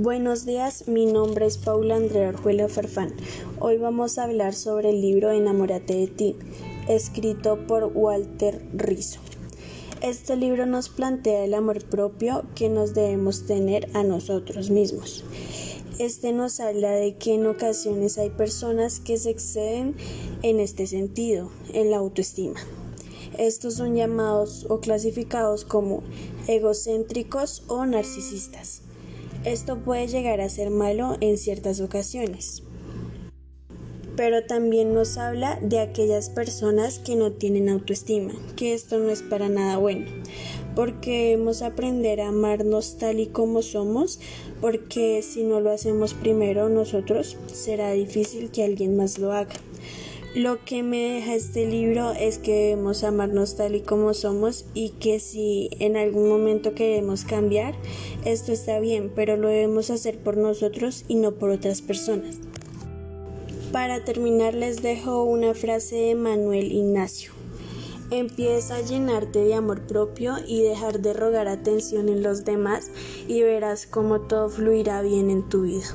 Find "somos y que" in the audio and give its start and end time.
54.12-55.20